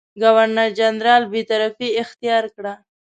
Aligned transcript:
ګورنرجنرال 0.21 1.23
بېطرفي 1.31 1.87
اختیار 2.01 2.45
کړه. 2.55 2.73